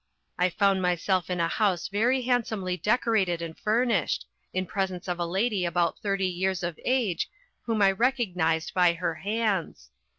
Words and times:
I 0.39 0.49
found 0.49 0.81
myself 0.81 1.29
in 1.29 1.39
a 1.39 1.47
house 1.47 1.87
very 1.87 2.23
handsomely 2.23 2.75
decorated 2.75 3.39
and 3.39 3.55
furnished, 3.55 4.25
in 4.51 4.65
presence 4.65 5.07
of 5.07 5.19
a 5.19 5.27
lady 5.27 5.63
about 5.63 5.99
thirty 5.99 6.25
years 6.25 6.63
of 6.63 6.79
age, 6.83 7.29
whom 7.67 7.83
I 7.83 7.91
recognised 7.91 8.73
by 8.73 8.93
her 8.93 9.13
hands. 9.13 9.91